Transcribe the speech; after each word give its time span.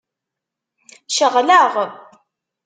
Ceɣleɣ. 1.15 1.73